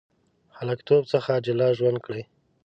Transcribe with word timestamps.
هلکتوب 0.57 1.03
څخه 1.13 1.33
جلا 1.45 1.69
ژوند 1.77 1.97
کړی. 2.05 2.23